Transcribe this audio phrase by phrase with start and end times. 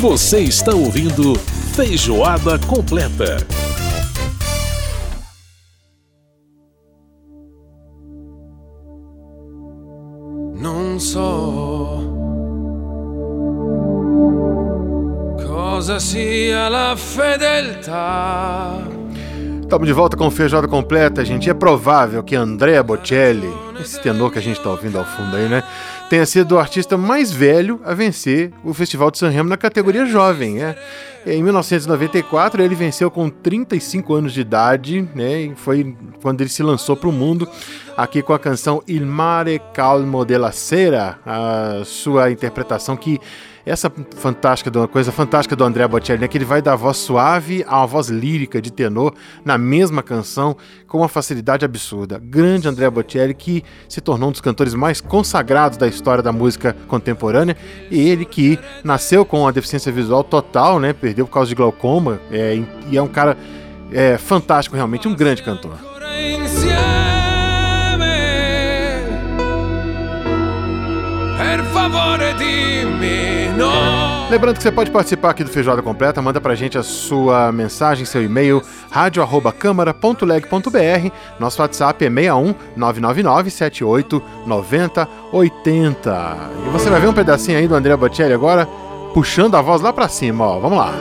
[0.00, 1.34] Você está ouvindo
[1.74, 3.38] Feijoada Completa.
[10.54, 11.96] Non so
[15.76, 18.82] cosa sia la fedeltà.
[19.62, 21.50] Estamos de volta com Feijoada Completa, gente.
[21.50, 25.48] É provável que Andrea Bocelli, esse tenor que a gente está ouvindo ao fundo aí,
[25.48, 25.62] né?
[26.08, 30.54] Tenha sido o artista mais velho a vencer o Festival de Sanremo na categoria jovem,
[30.54, 30.76] né?
[31.26, 35.40] Em 1994, ele venceu com 35 anos de idade, né?
[35.40, 37.48] E foi quando ele se lançou para o mundo,
[37.96, 43.18] aqui com a canção Il Mare Calmo della Sera, a sua interpretação que
[43.66, 47.78] essa fantástica, coisa fantástica do André Bocelli, né, que ele vai dar voz suave a
[47.78, 49.12] uma voz lírica de tenor
[49.44, 52.22] na mesma canção com uma facilidade absurda.
[52.22, 56.76] Grande André Bocelli que se tornou um dos cantores mais consagrados da história da música
[56.86, 57.56] contemporânea
[57.90, 62.20] e ele que nasceu com uma deficiência visual total, né, perdeu por causa de glaucoma
[62.30, 63.36] é, e é um cara
[63.90, 65.76] é, fantástico realmente, um grande cantor.
[72.38, 73.70] Dimmi no.
[74.30, 78.04] Lembrando que você pode participar aqui do Feijoada Completa, manda pra gente a sua mensagem,
[78.04, 81.10] seu e-mail, radio@câmara.leg.br.
[81.38, 86.36] Nosso WhatsApp é 61 999 78 90 80.
[86.66, 88.68] E você vai ver um pedacinho aí do André Bocelli agora,
[89.14, 90.58] puxando a voz lá pra cima, ó.
[90.58, 90.92] Vamos lá.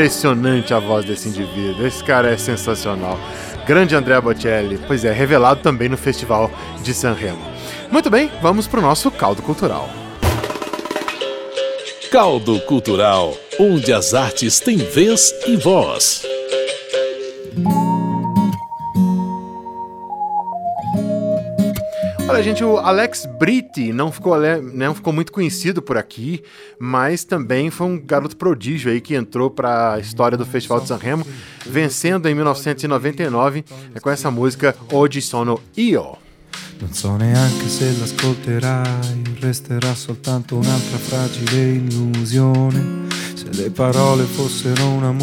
[0.00, 1.86] Impressionante a voz desse indivíduo.
[1.86, 3.18] Esse cara é sensacional.
[3.66, 6.50] Grande André Bocelli, pois é, revelado também no Festival
[6.82, 7.44] de Sanremo.
[7.90, 9.90] Muito bem, vamos para o nosso caldo cultural.
[12.10, 16.22] Caldo Cultural, onde as artes têm vez e voz.
[22.30, 24.36] Olha, gente, o Alex Britti não ficou,
[24.72, 26.42] não ficou muito conhecido por aqui,
[26.78, 30.86] mas também foi um garoto prodígio aí que entrou para a história do Festival de
[30.86, 31.26] Sanremo,
[31.66, 33.64] vencendo em 1999
[34.00, 36.16] com essa música Oggi sono io.
[36.80, 43.09] Non so neanche se l'ascolterai, resterà soltanto un'altra fragile illusione.
[43.40, 45.14] Se le parole fossero una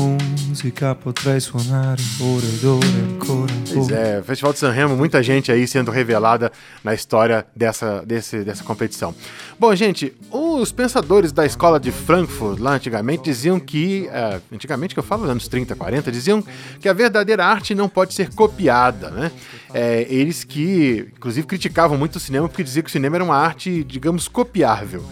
[0.95, 3.53] potrei suonare ore ed ore ancora.
[3.72, 6.51] Pois é, Festival de Sanremo, muita gente aí sendo revelada
[6.83, 9.13] na história dessa, desse, dessa competição.
[9.59, 14.99] Bom, gente, os pensadores da escola de Frankfurt, lá antigamente, diziam que, é, antigamente que
[14.99, 16.44] eu falo, anos 30, 40, diziam
[16.79, 19.31] que a verdadeira arte não pode ser copiada, né?
[19.72, 23.38] É, eles que, inclusive, criticavam muito o cinema porque diziam que o cinema era uma
[23.38, 25.05] arte, digamos, copiável.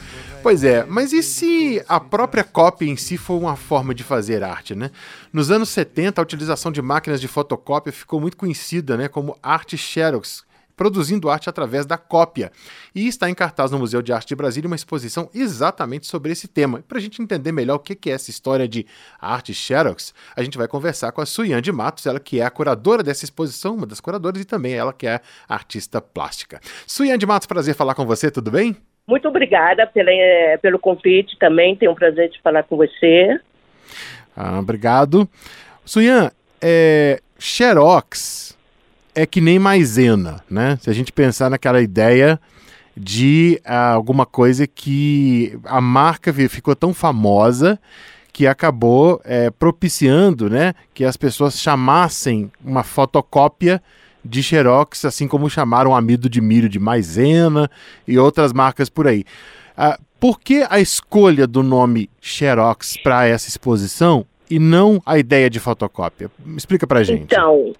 [0.45, 4.43] Pois é, mas e se a própria cópia em si for uma forma de fazer
[4.43, 4.91] arte, né?
[5.33, 9.75] Nos anos 70, a utilização de máquinas de fotocópia ficou muito conhecida, né, como arte
[9.75, 10.45] xerox,
[10.77, 12.51] produzindo arte através da cópia.
[12.93, 16.47] E está em cartaz no Museu de Arte de Brasília uma exposição exatamente sobre esse
[16.47, 16.83] tema.
[16.87, 18.85] Para a gente entender melhor o que é essa história de
[19.19, 22.51] arte xerox, a gente vai conversar com a Suyan de Matos, ela que é a
[22.51, 26.61] curadora dessa exposição, uma das curadoras, e também ela que é artista plástica.
[26.85, 28.77] Suyan de Matos, prazer falar com você, tudo bem?
[29.07, 31.75] Muito obrigada pela, eh, pelo convite também.
[31.75, 33.39] Tenho um prazer de falar com você.
[34.35, 35.29] Ah, obrigado.
[35.85, 38.57] Suyan, é, Xerox
[39.13, 40.77] é que nem maisena, né?
[40.81, 42.39] Se a gente pensar naquela ideia
[42.97, 47.79] de ah, alguma coisa que a marca ficou tão famosa
[48.33, 53.81] que acabou é, propiciando né, que as pessoas chamassem uma fotocópia
[54.25, 57.69] de Xerox, assim como chamaram amido de milho de maisena
[58.07, 59.23] e outras marcas por aí.
[59.77, 65.49] Uh, por que a escolha do nome Xerox para essa exposição e não a ideia
[65.49, 66.29] de fotocópia?
[66.57, 67.23] Explica para gente.
[67.23, 67.73] Então,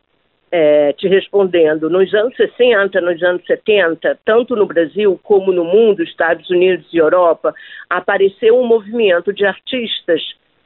[0.51, 6.03] é, te respondendo, nos anos 60, nos anos 70, tanto no Brasil como no mundo,
[6.03, 7.53] Estados Unidos e Europa,
[7.89, 10.21] apareceu um movimento de artistas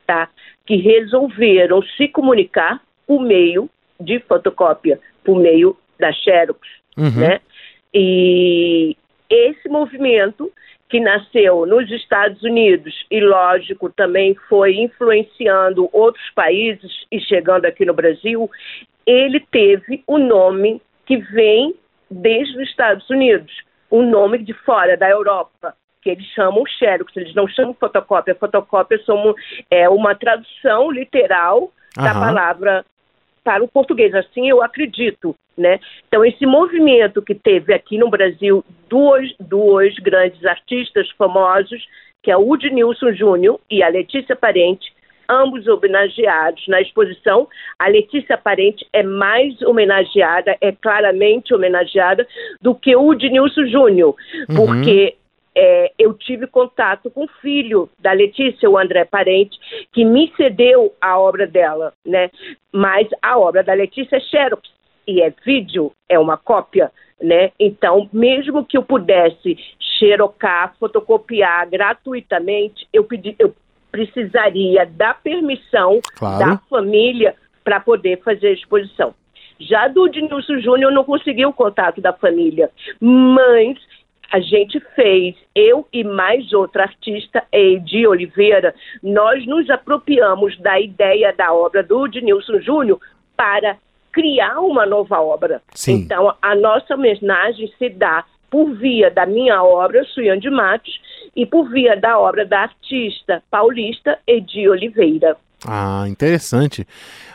[0.06, 0.30] tá,
[0.66, 5.00] que resolveram se comunicar por meio de fotocópia
[5.30, 6.60] por meio da Xerox,
[6.98, 7.20] uhum.
[7.20, 7.40] né?
[7.94, 8.98] E
[9.30, 10.52] esse movimento
[10.90, 17.86] que nasceu nos Estados Unidos e, lógico, também foi influenciando outros países e chegando aqui
[17.86, 18.50] no Brasil,
[19.06, 21.76] ele teve o um nome que vem
[22.10, 23.54] desde os Estados Unidos,
[23.92, 28.34] um nome de fora da Europa, que eles chamam Xerox, eles não chamam fotocópia.
[28.34, 29.00] Fotocópia
[29.70, 32.04] é uma tradução literal uhum.
[32.04, 32.86] da palavra
[33.50, 34.14] para o português.
[34.14, 35.80] Assim eu acredito, né?
[36.08, 41.84] Então esse movimento que teve aqui no Brasil dois, dois grandes artistas famosos,
[42.22, 44.94] que é o Udnilson Júnior e a Letícia Parente,
[45.28, 47.48] ambos homenageados na exposição.
[47.80, 52.28] A Letícia Parente é mais homenageada, é claramente homenageada
[52.62, 54.16] do que o Udnilson Júnior,
[54.48, 54.56] uhum.
[54.56, 55.16] porque
[55.56, 59.58] é, eu tive contato com o filho da Letícia, o André Parente,
[59.92, 62.30] que me cedeu a obra dela, né?
[62.72, 64.70] Mas a obra da Letícia é xerox
[65.08, 66.92] e é vídeo, é uma cópia,
[67.22, 67.52] né?
[67.60, 69.58] Então, mesmo que eu pudesse
[69.98, 73.54] xerocar, fotocopiar gratuitamente, eu, pedi, eu
[73.92, 76.40] precisaria da permissão claro.
[76.40, 79.14] da família para poder fazer a exposição.
[79.60, 82.70] Já do Dinilson Júnior não conseguiu o contato da família,
[83.02, 83.78] mas
[84.32, 91.34] a gente fez, eu e mais outra artista, Edi Oliveira, nós nos apropriamos da ideia
[91.34, 93.00] da obra do Dinilson Júnior
[93.36, 93.78] para
[94.12, 95.62] criar uma nova obra.
[95.74, 95.94] Sim.
[95.94, 101.00] Então, a nossa homenagem se dá por via da minha obra, Suyan de Matos,
[101.36, 105.38] e por via da obra da artista paulista Edi Oliveira.
[105.68, 106.88] Ah, interessante.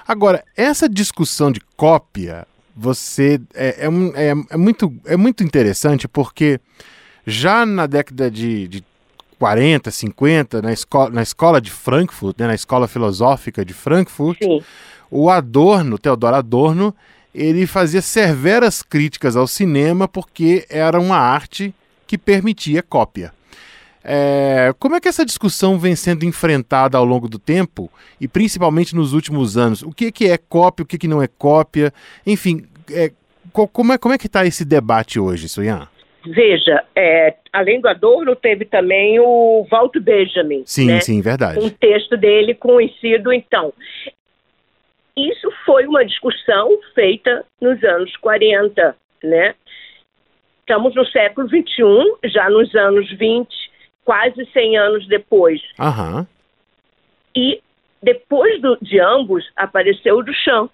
[0.06, 6.61] Agora, essa discussão de cópia você é, é, é, é, muito, é muito interessante porque
[7.26, 8.85] já na década de, de
[9.38, 14.62] 40, 50, na escola, na escola de Frankfurt, né, na escola filosófica de Frankfurt, Sim.
[15.11, 16.94] o Adorno, Theodor Adorno,
[17.35, 21.75] ele fazia severas críticas ao cinema porque era uma arte
[22.06, 23.32] que permitia cópia.
[24.05, 27.91] É, como é que essa discussão vem sendo enfrentada ao longo do tempo
[28.21, 29.83] e principalmente nos últimos anos?
[29.83, 31.91] O que, que é cópia, o que, que não é cópia?
[32.27, 33.11] Enfim, é,
[33.51, 35.89] como, é, como é que está esse debate hoje, Suyan?
[36.27, 40.62] Veja, é, além do Adorno, teve também o Walt Benjamin.
[40.67, 41.00] Sim, né?
[41.00, 41.59] sim, verdade.
[41.59, 43.73] Um texto dele conhecido, então.
[45.17, 49.55] Isso foi uma discussão feita nos anos 40, né?
[50.61, 53.49] Estamos no século XXI, já nos anos 20,
[54.05, 55.61] quase 100 anos depois.
[55.79, 56.27] Uhum.
[57.35, 57.61] E
[58.03, 60.71] depois do, de ambos apareceu o Duchamp,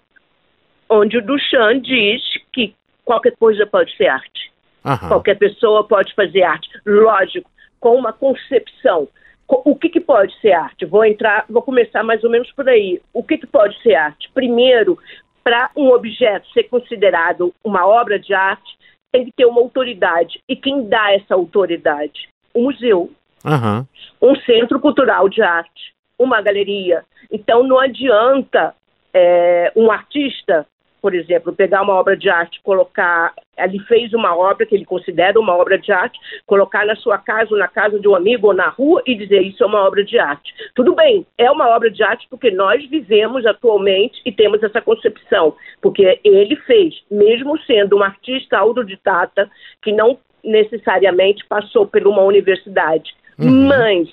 [0.89, 2.75] onde o Duchamp diz que
[3.05, 4.51] qualquer coisa pode ser arte.
[4.83, 5.07] Uhum.
[5.07, 6.69] Qualquer pessoa pode fazer arte.
[6.85, 7.49] Lógico,
[7.79, 9.07] com uma concepção.
[9.47, 10.85] O que, que pode ser arte?
[10.85, 13.01] Vou entrar, vou começar mais ou menos por aí.
[13.13, 14.29] O que, que pode ser arte?
[14.33, 14.97] Primeiro,
[15.43, 18.77] para um objeto ser considerado uma obra de arte,
[19.11, 20.41] tem que ter uma autoridade.
[20.47, 22.29] E quem dá essa autoridade?
[22.53, 23.11] O museu.
[23.45, 23.85] Uhum.
[24.21, 27.03] Um centro cultural de arte, uma galeria.
[27.31, 28.75] Então não adianta
[29.13, 30.65] é, um artista,
[31.01, 35.39] por exemplo, pegar uma obra de arte, colocar, ele fez uma obra que ele considera
[35.39, 38.53] uma obra de arte, colocar na sua casa ou na casa de um amigo ou
[38.53, 40.53] na rua e dizer isso é uma obra de arte.
[40.75, 45.55] Tudo bem, é uma obra de arte porque nós vivemos atualmente e temos essa concepção,
[45.81, 49.49] porque ele fez, mesmo sendo um artista autodidata
[49.81, 53.13] que não necessariamente passou por uma universidade.
[53.41, 53.67] Uhum.
[53.67, 54.09] Mas,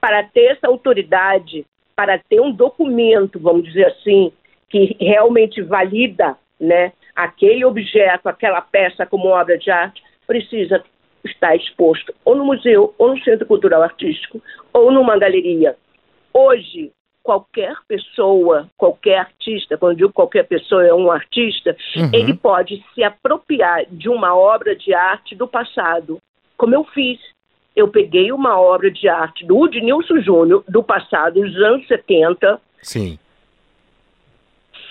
[0.00, 1.64] para ter essa autoridade,
[1.94, 4.32] para ter um documento, vamos dizer assim,
[4.68, 10.82] que realmente valida né, aquele objeto, aquela peça como obra de arte, precisa
[11.24, 14.42] estar exposto ou no museu, ou no centro cultural artístico,
[14.72, 15.76] ou numa galeria.
[16.32, 16.90] Hoje,
[17.22, 22.10] qualquer pessoa, qualquer artista, quando digo qualquer pessoa é um artista, uhum.
[22.12, 26.18] ele pode se apropriar de uma obra de arte do passado,
[26.56, 27.20] como eu fiz.
[27.74, 32.60] Eu peguei uma obra de arte do Udnilson Júnior, do passado, dos anos 70.
[32.82, 33.18] Sim.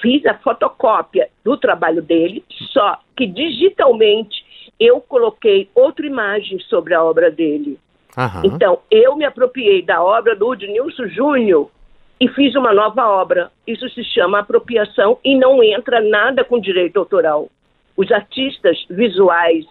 [0.02, 4.44] Fiz a fotocópia do trabalho dele, só que digitalmente
[4.80, 7.78] eu coloquei outra imagem sobre a obra dele.
[8.18, 8.42] Uhum.
[8.46, 11.70] Então, eu me apropriei da obra do Udnilson Júnior
[12.20, 13.52] e fiz uma nova obra.
[13.66, 17.50] Isso se chama apropriação e não entra nada com direito autoral.
[17.96, 19.66] Os artistas visuais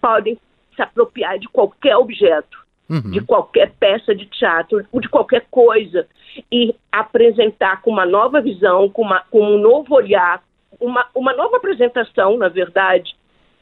[0.00, 0.38] podem
[0.74, 3.10] se apropriar de qualquer objeto, uhum.
[3.10, 6.06] de qualquer peça de teatro, de qualquer coisa
[6.50, 10.42] e apresentar com uma nova visão, com, uma, com um novo olhar,
[10.80, 13.14] uma, uma nova apresentação, na verdade,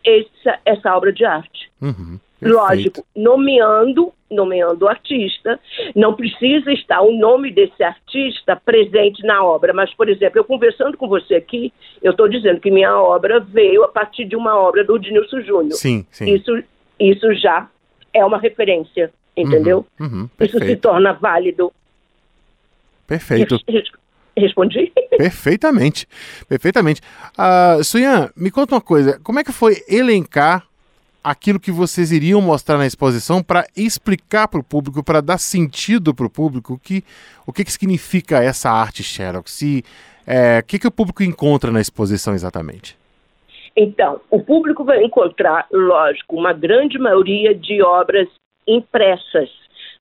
[0.05, 1.71] essa, essa obra de arte.
[1.81, 2.19] Uhum.
[2.43, 5.61] Lógico, nomeando, nomeando o artista,
[5.95, 10.97] não precisa estar o nome desse artista presente na obra, mas, por exemplo, eu conversando
[10.97, 11.71] com você aqui,
[12.03, 15.75] eu estou dizendo que minha obra veio a partir de uma obra do Dinilson Júnior.
[15.75, 16.35] Sim, sim.
[16.35, 16.63] Isso,
[17.01, 17.69] isso já
[18.13, 19.87] é uma referência, entendeu?
[19.99, 21.73] Uhum, uhum, isso se torna válido.
[23.07, 23.59] Perfeito.
[24.37, 24.93] Respondi?
[25.19, 26.07] Perfeitamente,
[26.49, 27.03] perfeitamente.
[27.37, 30.65] Uh, Suyan, me conta uma coisa, como é que foi elencar
[31.23, 36.15] aquilo que vocês iriam mostrar na exposição para explicar para o público, para dar sentido
[36.15, 37.05] para o público que,
[37.47, 39.53] o que, que significa essa arte Xerox.
[39.53, 39.85] Se
[40.27, 42.97] É, o que, que o público encontra na exposição exatamente?
[43.77, 48.29] Então, o público vai encontrar, lógico, uma grande maioria de obras
[48.67, 49.51] impressas,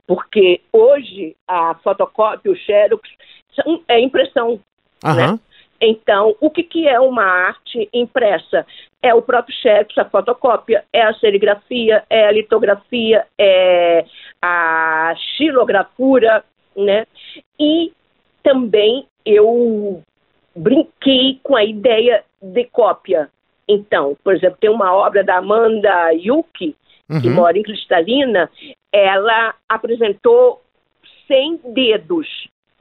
[0.07, 3.09] porque hoje a fotocópia, o xerox,
[3.55, 4.59] são, é impressão.
[5.03, 5.33] Aham.
[5.33, 5.39] Né?
[5.81, 8.65] Então, o que, que é uma arte impressa?
[9.01, 14.05] É o próprio xerox, a fotocópia, é a serigrafia, é a litografia, é
[14.41, 16.43] a xilografura,
[16.75, 17.05] né?
[17.57, 17.93] E
[18.43, 20.03] também eu
[20.55, 23.29] brinquei com a ideia de cópia.
[23.69, 26.75] Então, por exemplo, tem uma obra da Amanda Yuki,
[27.21, 27.35] que Uhum.
[27.35, 28.49] mora em Cristalina,
[28.91, 30.61] ela apresentou
[31.27, 32.27] 100 dedos.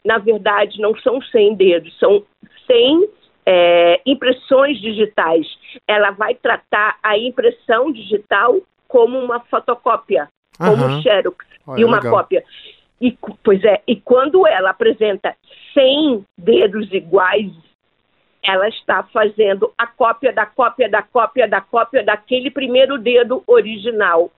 [0.05, 2.25] Na verdade, não são 100 dedos, são
[2.67, 3.09] 100
[3.45, 5.47] é, impressões digitais.
[5.87, 10.29] Ela vai tratar a impressão digital como uma fotocópia,
[10.59, 10.99] como Aham.
[10.99, 12.13] um xerox Olha, e uma legal.
[12.13, 12.45] cópia.
[13.01, 15.35] E, pois é, e quando ela apresenta
[15.75, 17.51] 100 dedos iguais,
[18.49, 24.31] ela está fazendo a cópia da cópia da cópia da cópia daquele primeiro dedo original.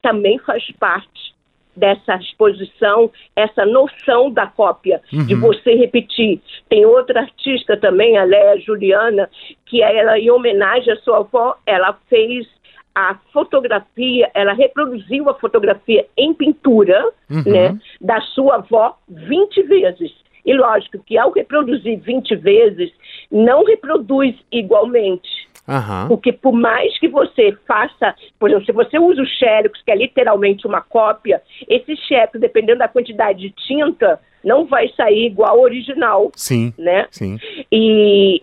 [0.00, 1.34] Também faz parte
[1.76, 5.40] dessa exposição, essa noção da cópia, de Uhum.
[5.40, 6.40] você repetir.
[6.70, 9.28] Tem outra artista também, a Léa Juliana,
[9.66, 12.46] que ela, em homenagem à sua avó, ela fez
[12.94, 17.42] a fotografia, ela reproduziu a fotografia em pintura, Uhum.
[17.46, 20.12] né, da sua avó 20 vezes.
[20.44, 22.92] E lógico que ao reproduzir 20 vezes,
[23.30, 25.48] não reproduz igualmente.
[25.68, 26.08] Aham.
[26.08, 29.96] Porque por mais que você faça, por exemplo, se você usa o xerox, que é
[29.96, 35.60] literalmente uma cópia, esse xerox, dependendo da quantidade de tinta, não vai sair igual ao
[35.60, 37.06] original, Sim, né?
[37.10, 37.38] sim.
[37.70, 38.42] E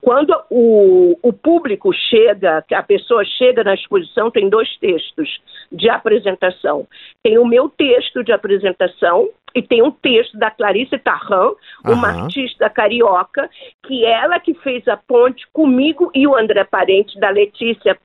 [0.00, 5.28] quando o, o público chega, que a pessoa chega na exposição, tem dois textos
[5.72, 6.86] de apresentação.
[7.24, 12.68] Tem o meu texto de apresentação e tem um texto da Clarice Tarran, uma artista
[12.68, 13.48] carioca,
[13.86, 17.96] que ela que fez a ponte comigo e o André Parente, da Letícia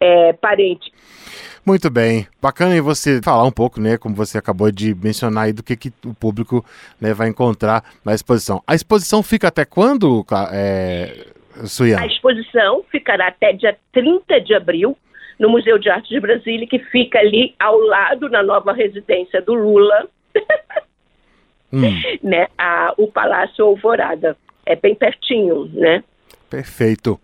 [0.00, 0.92] eh, Parente.
[1.66, 2.28] Muito bem.
[2.40, 5.76] Bacana aí você falar um pouco, né, como você acabou de mencionar aí, do que,
[5.76, 6.64] que o público
[7.00, 8.62] né, vai encontrar na exposição.
[8.64, 11.26] A exposição fica até quando, é,
[11.64, 11.98] Suyan?
[11.98, 14.96] A exposição ficará até dia 30 de abril
[15.40, 19.54] no Museu de Arte de Brasília, que fica ali ao lado, na nova residência do
[19.54, 20.06] Lula,
[21.72, 21.82] Hum,
[22.22, 24.36] né, a, o Palácio Alvorada.
[24.66, 26.04] É bem pertinho, né?
[26.50, 27.18] perfeito.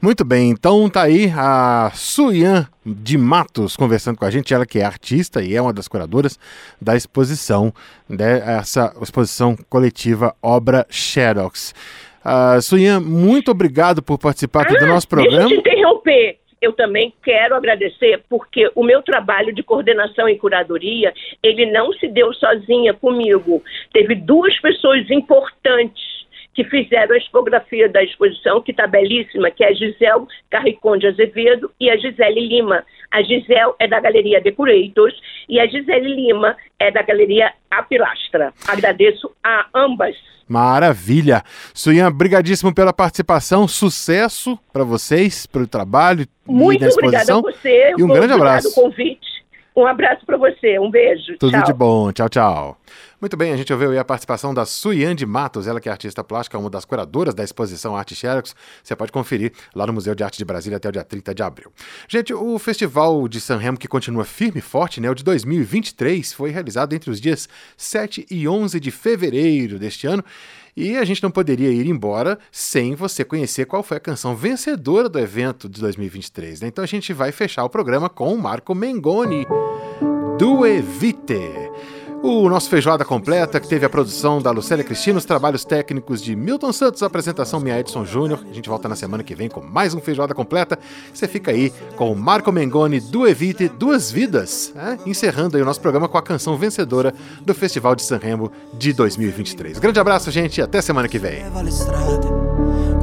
[0.00, 4.80] Muito bem, então tá aí a Suyan de Matos conversando com a gente, ela que
[4.80, 6.38] é artista e é uma das curadoras
[6.80, 7.72] da exposição,
[8.08, 11.72] né, essa exposição coletiva Obra Xerox.
[12.24, 15.44] Uh, Suyan, muito obrigado por participar aqui do nosso programa.
[15.44, 16.41] Ah, Deixa eu te interromper.
[16.62, 22.06] Eu também quero agradecer porque o meu trabalho de coordenação e curadoria, ele não se
[22.06, 23.60] deu sozinha comigo.
[23.92, 26.11] Teve duas pessoas importantes
[26.54, 31.70] que fizeram a expografia da exposição, que está belíssima, que é a Gisele Carriconde Azevedo
[31.80, 32.84] e a Gisele Lima.
[33.10, 35.14] A Gisele é da Galeria Decorators
[35.48, 38.52] e a Gisele Lima é da Galeria A Pilastra.
[38.68, 40.16] Agradeço a ambas.
[40.48, 41.42] Maravilha.
[41.72, 47.42] Suyan, brigadíssimo pela participação, sucesso para vocês, pelo trabalho Muito e na obrigada a exposição.
[47.42, 47.90] você.
[47.96, 48.74] E um grande Obrigado abraço.
[48.74, 49.31] pelo convite.
[49.74, 50.78] Um abraço para você.
[50.78, 51.36] Um beijo.
[51.38, 51.64] Tudo Tchau.
[51.64, 52.12] de bom.
[52.12, 52.78] Tchau, tchau.
[53.22, 55.92] Muito bem, a gente ouviu aí a participação da Suyan de Matos, ela que é
[55.92, 58.54] artista plástica, uma das curadoras da exposição Arte Xerox.
[58.82, 61.40] Você pode conferir lá no Museu de Arte de Brasília até o dia 30 de
[61.40, 61.72] abril.
[62.08, 66.32] Gente, o Festival de San Remo, que continua firme e forte, né, o de 2023,
[66.32, 70.24] foi realizado entre os dias 7 e 11 de fevereiro deste ano.
[70.76, 75.08] E a gente não poderia ir embora sem você conhecer qual foi a canção vencedora
[75.08, 76.62] do evento de 2023.
[76.62, 76.68] Né?
[76.68, 79.46] Então a gente vai fechar o programa com o Marco Mengoni,
[80.38, 81.52] Due Vite.
[82.22, 86.36] O nosso Feijoada Completa, que teve a produção da Lucélia Cristina, os trabalhos técnicos de
[86.36, 88.38] Milton Santos, a apresentação minha Edson Júnior.
[88.48, 90.78] A gente volta na semana que vem com mais um Feijoada Completa.
[91.12, 95.00] Você fica aí com o Marco Mengoni, Due Vite, Duas Vidas, né?
[95.04, 99.80] encerrando aí o nosso programa com a canção vencedora do Festival de Sanremo de 2023.
[99.80, 101.42] Grande abraço, gente, e até semana que vem.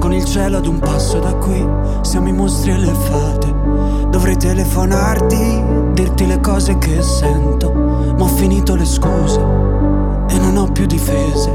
[0.10, 1.64] Con il cielo ad un passo da qui,
[2.02, 3.54] siamo i mostri e le fate.
[4.10, 5.64] Dovrei telefonarti,
[5.94, 11.52] dirti le cose che sento, ma ho finito le scuse e non ho più difese.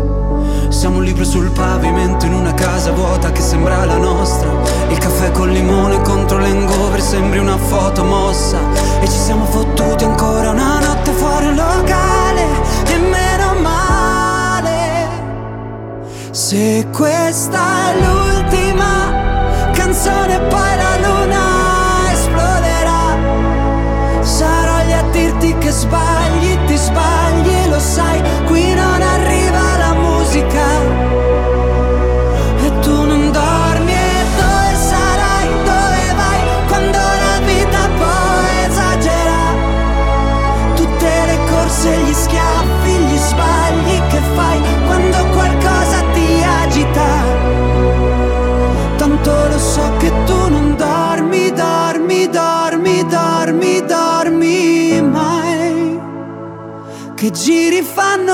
[0.68, 4.49] Siamo un libro sul pavimento in una casa vuota che sembra la nostra.
[4.88, 8.58] Il caffè col limone contro l'engover sembri una foto mossa.
[9.00, 12.13] E ci siamo fottuti ancora una notte fuori un locale.
[16.34, 23.16] Se questa è l'ultima canzone poi la luna esploderà.
[24.20, 26.24] Sarò lì a dirti che sbagli,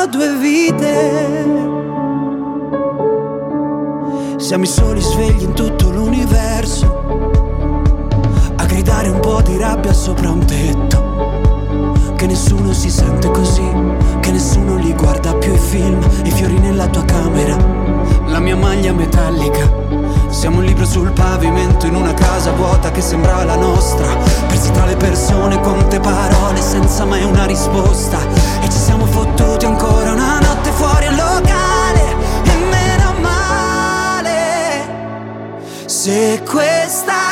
[0.01, 1.59] fanno due vite.
[4.39, 7.29] Siamo i soli svegli in tutto l'universo,
[8.57, 11.09] a gridare un po' di rabbia sopra un tetto.
[12.17, 13.69] Che nessuno si sente così,
[14.21, 17.57] che nessuno li guarda più i film, i fiori nella tua camera,
[18.27, 19.79] la mia maglia metallica.
[20.29, 24.07] Siamo un libro sul pavimento in una casa vuota che sembra la nostra.
[24.47, 28.19] Persi tra le persone, quante parole senza mai una risposta.
[29.61, 32.17] Fottuti ancora una notte fuori al locale.
[32.45, 34.35] E meno male.
[35.85, 37.30] Se questa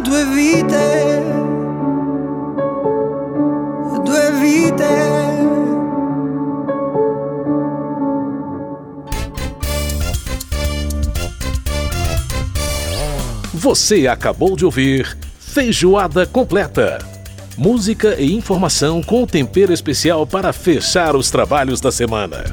[0.00, 1.22] due vite,
[4.04, 4.84] due vite.
[13.54, 16.98] Você acabou de ouvir Feijoada Completa.
[17.56, 22.44] Música e informação com tempero especial para fechar os trabalhos da semana.